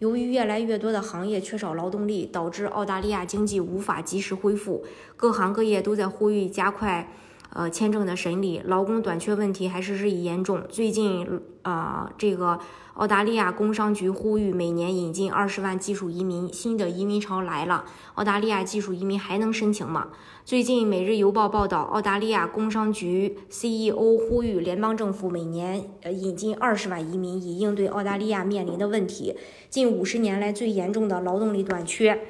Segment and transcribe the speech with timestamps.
[0.00, 4.82] 由于越来越多的行业缺少劳动力，导致澳大利亚经济无法及时恢复，
[5.14, 7.12] 各行各业都在呼吁加快
[7.52, 10.62] 呃签证的审理，劳工短缺问题还是日益严重。
[10.68, 12.58] 最近啊，这个
[12.94, 17.84] 澳大利亚工商局呼吁每年引进二十万技术移民，新的移民潮来了，
[18.14, 20.08] 澳大利亚技术移民还能申请吗？
[20.44, 29.36] 最近《每日邮报》报道，澳大利亚工商局 CEO 呼吁联邦政府每年呃引进二十万移民，以应对澳大利亚面临的问题，
[29.68, 32.20] 近五十年来最严重的劳动力短缺。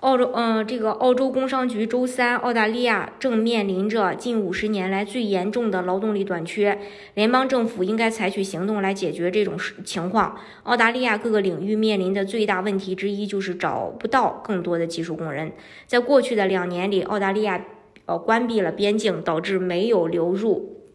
[0.00, 6.78] 澳洲，嗯，这个澳洲工商局周三，澳大利亚正面临着近五十年来最严重的劳动力短缺，
[7.14, 10.36] 联邦政府应该采取行动来解决这种情况。
[10.64, 15.52] 澳大利亚各个领域面临的最大问题之一就是找不到更多的技术工人。
[15.86, 17.64] 在过去的两年里，澳大利亚
[18.04, 20.85] 呃关闭了边境，导致没有流入。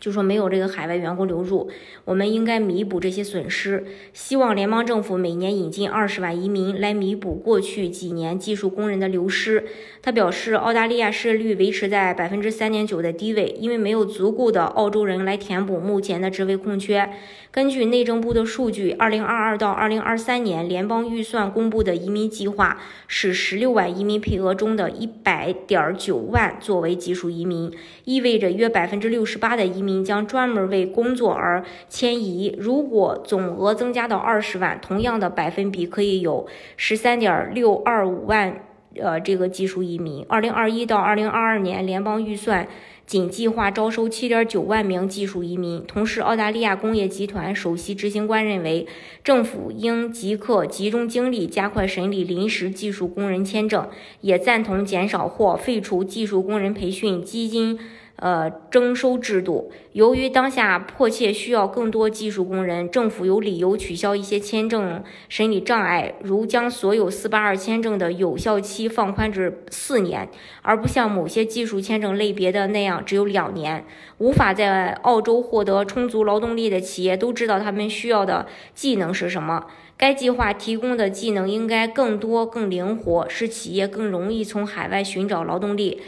[0.00, 1.70] 就说没有这个海外员工流入，
[2.06, 3.84] 我们应该弥补这些损失。
[4.14, 9.62] 希望联邦政府每年引进二十万移民来弥补过去几年技术工人的流失。
[10.00, 17.10] 他表示，澳大利亚失业率维持在百分之三点九的低位，因为没有足够的澳洲人来填补目前的职位空缺。
[17.50, 27.70] 根据内政部的数据，二零二二到二零二三年联邦预算公布的移民计划是十六万移民配额中的一百点九万作为技术移民，
[28.04, 29.89] 意味着约百分之六十八的移民。
[30.04, 32.54] 将专门为工作而迁移。
[32.58, 36.46] 如果总额增加到二十万，同样的百分比可以有
[36.76, 38.64] 十三点六二五万。
[39.00, 42.66] 呃，这个技术移民，二零二一到二零二二年联邦预算
[43.06, 45.84] 仅计划招收七点九万名技术移民。
[45.86, 48.88] 同时，澳大利亚工业集团首席执行官认为，
[49.22, 53.88] 政府应即刻集中精力加快审理临时技术工人签证，
[54.22, 57.78] 也赞同减少或废除技术工人培训基金。
[58.20, 70.28] 呃，征收制度，由于当下迫切需要更多技术工人，政府有理由取消一些签证审理障碍，如将所有四八二签证的有效期放宽至四年，
[70.60, 73.86] 而不像某些技术签证类别的那样只有两年。
[74.18, 79.66] 无法在澳洲获得充足劳动力的企业都知道他们需要的技能是什么。
[79.96, 86.02] 该计划提供的技能应该更多、更灵活，使企业更容易从海外寻找劳动力。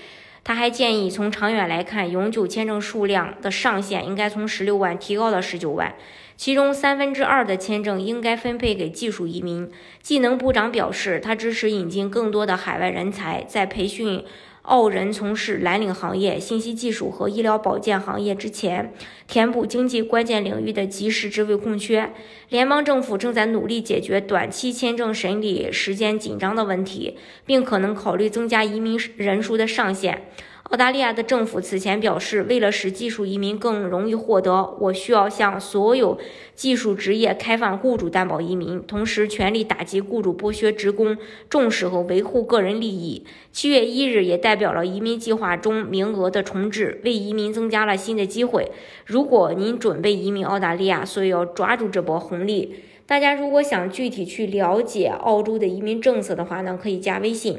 [0.45, 5.95] 他还建议，从长远来看，永久签证数量的上限应该从十六万提高到十九万，
[6.37, 9.71] 其中三分之二的签证应该分配给技术移民。
[10.01, 14.25] 技能部长表示，他支持引进更多的海外人才，在培训。
[14.63, 18.95] 澳人从事蓝领行业、信息技术和医疗保健行业之前，
[19.27, 22.13] 填补经济关键领域的及时职位空缺。
[22.49, 30.29] 联邦政府正在努力解决短期签证审理时间紧张的问题，并可能考虑增加移民人数的上限。
[30.73, 36.19] 澳大利亚的政府此前表示，为了使技术移民更容易获得，我需要向所有
[36.55, 41.19] 技术职业开放雇主担保移民，同时全力打击雇主剥削职工，
[41.51, 43.27] 重视和维护个人利益。
[43.53, 48.73] 七月一日也代表了移民计划中名额的重置，为移民增加了新的机会。
[49.05, 52.77] 如果您准备移民澳大利亚，所以要抓住这波红利。
[53.05, 57.59] 大家如果想具体去了解澳洲的移民政策的话呢，可以加微信。